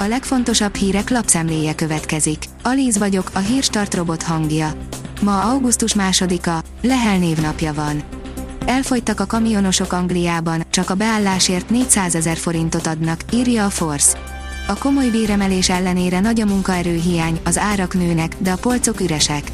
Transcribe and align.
A 0.00 0.06
legfontosabb 0.06 0.74
hírek 0.74 1.10
lapszemléje 1.10 1.74
következik. 1.74 2.44
Alíz 2.62 2.98
vagyok, 2.98 3.30
a 3.32 3.38
hírstart 3.38 3.94
robot 3.94 4.22
hangja. 4.22 4.72
Ma 5.22 5.40
augusztus 5.40 5.94
másodika, 5.94 6.62
Lehel 6.82 7.18
névnapja 7.18 7.74
van. 7.74 8.02
Elfogytak 8.66 9.20
a 9.20 9.26
kamionosok 9.26 9.92
Angliában, 9.92 10.64
csak 10.70 10.90
a 10.90 10.94
beállásért 10.94 11.70
400 11.70 12.14
ezer 12.14 12.36
forintot 12.36 12.86
adnak, 12.86 13.20
írja 13.32 13.64
a 13.64 13.70
Force. 13.70 14.18
A 14.68 14.78
komoly 14.78 15.10
béremelés 15.10 15.68
ellenére 15.68 16.20
nagy 16.20 16.40
a 16.40 16.46
munkaerőhiány, 16.46 17.40
az 17.44 17.58
árak 17.58 17.94
nőnek, 17.94 18.36
de 18.38 18.50
a 18.50 18.56
polcok 18.56 19.00
üresek. 19.00 19.52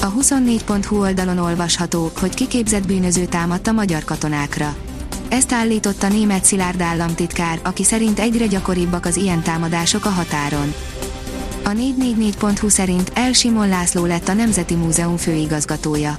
A 0.00 0.12
24.hu 0.12 1.00
oldalon 1.00 1.38
olvasható, 1.38 2.10
hogy 2.20 2.34
kiképzett 2.34 2.86
bűnöző 2.86 3.24
támadt 3.24 3.66
a 3.66 3.72
magyar 3.72 4.04
katonákra. 4.04 4.76
Ezt 5.28 5.52
állította 5.52 6.08
német 6.08 6.44
Szilárd 6.44 6.80
államtitkár, 6.80 7.60
aki 7.62 7.84
szerint 7.84 8.18
egyre 8.18 8.46
gyakoribbak 8.46 9.06
az 9.06 9.16
ilyen 9.16 9.42
támadások 9.42 10.04
a 10.04 10.08
határon. 10.08 10.74
A 11.64 11.70
444.hu 11.70 12.68
szerint 12.68 13.10
El 13.14 13.32
Simon 13.32 13.68
László 13.68 14.04
lett 14.04 14.28
a 14.28 14.32
Nemzeti 14.32 14.74
Múzeum 14.74 15.16
főigazgatója. 15.16 16.18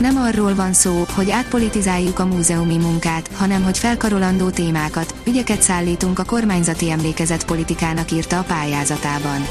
Nem 0.00 0.16
arról 0.16 0.54
van 0.54 0.72
szó, 0.72 1.04
hogy 1.14 1.30
átpolitizáljuk 1.30 2.18
a 2.18 2.26
múzeumi 2.26 2.76
munkát, 2.76 3.30
hanem 3.34 3.62
hogy 3.62 3.78
felkarolandó 3.78 4.50
témákat, 4.50 5.14
ügyeket 5.26 5.62
szállítunk 5.62 6.18
a 6.18 6.24
kormányzati 6.24 6.90
emlékezet 6.90 7.44
politikának 7.44 8.10
írta 8.10 8.38
a 8.38 8.42
pályázatában. 8.42 9.46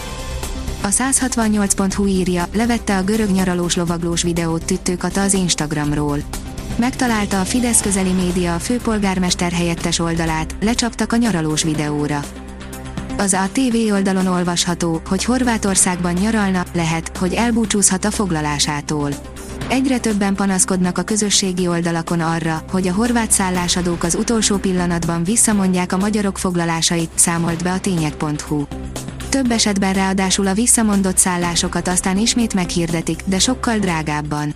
A 0.82 0.88
168.hu 0.88 2.05
írja, 2.05 2.48
levette 2.54 2.98
a 2.98 3.04
görög 3.04 3.30
nyaralós 3.30 3.76
lovaglós 3.76 4.21
videót 4.21 4.66
Tüttőkata 4.66 5.21
az 5.21 5.34
Instagramról. 5.34 6.18
Megtalálta 6.78 7.40
a 7.40 7.46
Fidesz 7.46 7.82
közeli 7.82 8.12
média 8.12 8.54
a 8.54 8.60
főpolgármester 8.60 9.52
helyettes 9.52 10.00
oldalát, 10.00 10.56
lecsaptak 10.62 11.14
a 11.14 11.16
nyaralós 11.16 11.64
videóra. 11.64 12.20
Az 13.18 13.34
a 13.34 13.50
TV 13.52 13.94
oldalon 13.94 14.28
olvasható, 14.28 15.02
hogy 15.08 15.24
Horvátországban 15.24 16.13
nyaralna, 16.13 16.63
lehet, 16.74 17.18
hogy 17.18 17.34
elbúcsúzhat 17.34 18.05
a 18.05 18.12
foglalásától. 18.12 19.12
Egyre 19.68 20.00
többen 20.00 20.36
panaszkodnak 20.36 20.98
a 20.98 21.04
közösségi 21.04 21.68
oldalakon 21.68 22.20
arra, 22.20 22.63
hogy 22.72 22.88
a 22.88 22.94
horvát 22.94 23.32
szállásadók 23.32 24.04
az 24.04 24.16
utolsó 24.16 24.58
pillanatban 24.58 25.24
visszamondják 25.24 25.91
a 25.91 25.98
magyarok 25.98 26.38
foglalásait, 26.38 27.10
számolt 27.16 27.63
be 27.63 27.72
a 27.72 27.80
tények.hu. 27.80 28.63
Több 29.30 29.52
esetben 29.52 29.94
ráadásul 29.94 30.48
a 30.48 30.54
visszamondott 30.54 31.18
szállásokat 31.18 31.88
aztán 31.88 32.18
ismét 32.18 32.54
meghirdetik, 32.54 33.24
de 33.26 33.40
sokkal 33.40 33.78
drágábban. 33.78 34.54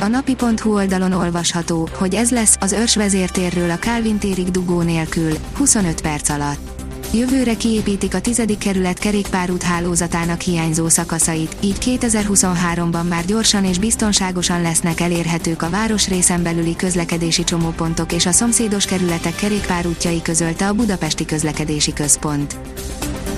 A 0.00 0.06
napi.hu 0.06 0.74
oldalon 0.74 1.12
olvasható, 1.12 1.88
hogy 1.92 2.14
ez 2.14 2.30
lesz 2.30 2.56
az 2.60 2.72
őrs 2.72 2.96
vezértérről 2.96 3.70
a 3.70 3.78
Calvin 3.78 4.18
térig 4.18 4.50
dugó 4.50 4.80
nélkül, 4.80 5.32
25 5.56 6.00
perc 6.00 6.28
alatt. 6.28 6.74
Jövőre 7.12 7.56
kiépítik 7.56 8.14
a 8.14 8.20
10. 8.20 8.42
kerület 8.58 8.98
kerékpárút 8.98 9.62
hálózatának 9.62 10.40
hiányzó 10.40 10.88
szakaszait, 10.88 11.56
így 11.60 11.76
2023-ban 12.00 13.08
már 13.08 13.24
gyorsan 13.24 13.64
és 13.64 13.78
biztonságosan 13.78 14.62
lesznek 14.62 15.00
elérhetők 15.00 15.62
a 15.62 15.70
városrészen 15.70 16.42
belüli 16.42 16.76
közlekedési 16.76 17.44
csomópontok 17.44 18.12
és 18.12 18.26
a 18.26 18.32
szomszédos 18.32 18.84
kerületek 18.84 19.34
kerékpárútjai 19.34 20.22
közölte 20.22 20.68
a 20.68 20.72
Budapesti 20.72 21.24
Közlekedési 21.24 21.92
Központ. 21.92 22.56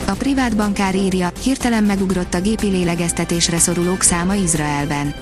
A 0.07 0.13
privát 0.13 0.57
bankár 0.57 0.95
írja, 0.95 1.33
hirtelen 1.43 1.85
megugrott 1.85 2.35
a 2.35 2.41
gépi 2.41 2.67
lélegeztetésre 2.67 3.59
szorulók 3.59 4.03
száma 4.03 4.35
Izraelben. 4.35 5.15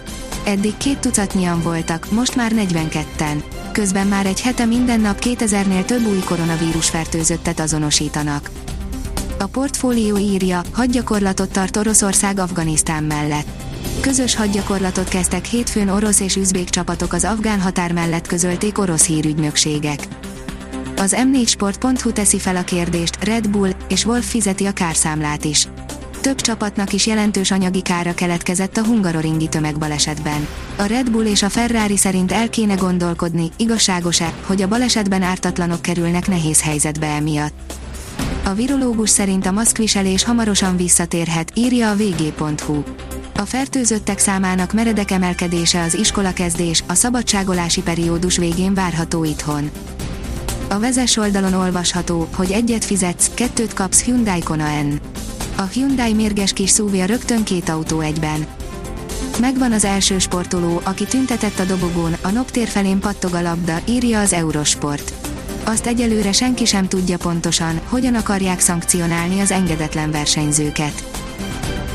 Eddig 0.46 0.76
két 0.76 0.98
tucatnyian 0.98 1.62
voltak, 1.62 2.10
most 2.10 2.36
már 2.36 2.52
42-en. 2.54 3.42
Közben 3.72 4.06
már 4.06 4.26
egy 4.26 4.40
hete 4.40 4.64
minden 4.64 5.00
nap 5.00 5.18
2000-nél 5.20 5.84
több 5.84 6.06
új 6.06 6.18
koronavírus 6.18 6.90
fertőzöttet 6.90 7.60
azonosítanak. 7.60 8.50
A 9.38 9.46
portfólió 9.46 10.16
írja, 10.16 10.62
hadgyakorlatot 10.72 11.52
tart 11.52 11.76
Oroszország 11.76 12.38
Afganisztán 12.38 13.04
mellett. 13.04 13.46
Közös 14.00 14.34
hadgyakorlatot 14.34 15.08
kezdtek 15.08 15.44
hétfőn 15.44 15.88
orosz 15.88 16.20
és 16.20 16.36
üzbék 16.36 16.68
csapatok 16.68 17.12
az 17.12 17.24
afgán 17.24 17.60
határ 17.60 17.92
mellett 17.92 18.26
közölték 18.26 18.78
orosz 18.78 19.06
hírügynökségek. 19.06 20.08
Az 20.96 21.16
m4sport.hu 21.18 22.12
teszi 22.12 22.38
fel 22.38 22.56
a 22.56 22.64
kérdést, 22.64 23.24
Red 23.24 23.48
Bull 23.48 23.70
és 23.88 24.04
Wolf 24.04 24.30
fizeti 24.30 24.66
a 24.66 24.72
kárszámlát 24.72 25.44
is 25.44 25.68
több 26.26 26.40
csapatnak 26.40 26.92
is 26.92 27.06
jelentős 27.06 27.50
anyagi 27.50 27.82
kára 27.82 28.14
keletkezett 28.14 28.76
a 28.76 28.84
hungaroringi 28.84 29.48
tömegbalesetben. 29.48 30.46
A 30.76 30.82
Red 30.82 31.10
Bull 31.10 31.24
és 31.24 31.42
a 31.42 31.48
Ferrari 31.48 31.96
szerint 31.96 32.32
el 32.32 32.50
kéne 32.50 32.74
gondolkodni, 32.74 33.50
igazságos-e, 33.56 34.32
hogy 34.46 34.62
a 34.62 34.68
balesetben 34.68 35.22
ártatlanok 35.22 35.82
kerülnek 35.82 36.28
nehéz 36.28 36.62
helyzetbe 36.62 37.06
emiatt. 37.06 37.72
A 38.44 38.52
virológus 38.52 39.10
szerint 39.10 39.46
a 39.46 39.52
maszkviselés 39.52 40.24
hamarosan 40.24 40.76
visszatérhet, 40.76 41.52
írja 41.54 41.90
a 41.90 41.96
vg.hu. 41.96 42.82
A 43.36 43.42
fertőzöttek 43.42 44.18
számának 44.18 44.72
meredek 44.72 45.10
emelkedése 45.10 45.82
az 45.82 45.94
iskolakezdés, 45.94 46.84
a 46.86 46.94
szabadságolási 46.94 47.82
periódus 47.82 48.36
végén 48.36 48.74
várható 48.74 49.24
itthon. 49.24 49.70
A 50.68 50.78
vezes 50.78 51.16
oldalon 51.16 51.52
olvasható, 51.52 52.28
hogy 52.34 52.50
egyet 52.50 52.84
fizetsz, 52.84 53.30
kettőt 53.34 53.72
kapsz 53.72 54.02
Hyundai 54.02 54.40
Kona 54.40 54.82
N. 54.82 55.00
A 55.58 55.62
Hyundai 55.62 56.12
mérges 56.12 56.52
kis 56.52 56.70
szúvja 56.70 57.04
rögtön 57.04 57.44
két 57.44 57.68
autó 57.68 58.00
egyben. 58.00 58.46
Megvan 59.40 59.72
az 59.72 59.84
első 59.84 60.18
sportoló, 60.18 60.80
aki 60.84 61.04
tüntetett 61.04 61.58
a 61.58 61.64
dobogón, 61.64 62.16
a 62.22 62.30
naptér 62.30 62.68
felén 62.68 62.98
pattog 62.98 63.34
a 63.34 63.42
labda, 63.42 63.78
írja 63.88 64.20
az 64.20 64.32
Eurosport. 64.32 65.12
Azt 65.64 65.86
egyelőre 65.86 66.32
senki 66.32 66.64
sem 66.64 66.88
tudja 66.88 67.16
pontosan, 67.16 67.80
hogyan 67.88 68.14
akarják 68.14 68.60
szankcionálni 68.60 69.40
az 69.40 69.50
engedetlen 69.50 70.10
versenyzőket. 70.10 71.04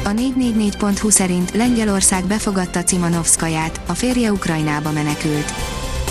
A 0.03 0.09
444.hu 0.09 1.09
szerint 1.09 1.51
Lengyelország 1.51 2.25
befogadta 2.25 2.83
Cimanovszkaját, 2.83 3.81
a 3.87 3.93
férje 3.93 4.31
Ukrajnába 4.31 4.91
menekült. 4.91 5.53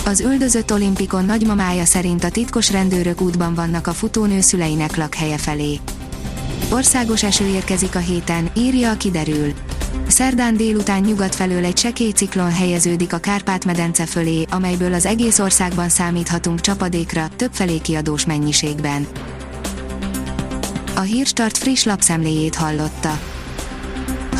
Az 0.05 0.19
üldözött 0.19 0.71
olimpikon 0.71 1.25
nagymamája 1.25 1.85
szerint 1.85 2.23
a 2.23 2.29
titkos 2.29 2.71
rendőrök 2.71 3.21
útban 3.21 3.53
vannak 3.53 3.87
a 3.87 3.93
futónő 3.93 4.41
szüleinek 4.41 4.95
lakhelye 4.95 5.37
felé. 5.37 5.79
Országos 6.71 7.23
eső 7.23 7.45
érkezik 7.45 7.95
a 7.95 7.99
héten, 7.99 8.51
írja 8.57 8.91
a 8.91 8.97
kiderül. 8.97 9.53
Szerdán 10.07 10.57
délután 10.57 11.01
nyugat 11.01 11.35
felől 11.35 11.65
egy 11.65 11.77
sekély 11.77 12.11
ciklon 12.11 12.51
helyeződik 12.51 13.13
a 13.13 13.17
Kárpát-medence 13.17 14.05
fölé, 14.05 14.45
amelyből 14.49 14.93
az 14.93 15.05
egész 15.05 15.39
országban 15.39 15.89
számíthatunk 15.89 16.61
csapadékra, 16.61 17.27
többfelé 17.35 17.77
kiadós 17.77 18.25
mennyiségben. 18.25 19.07
A 20.95 20.99
Hírstart 20.99 21.57
friss 21.57 21.83
lapszemléjét 21.83 22.55
hallotta. 22.55 23.19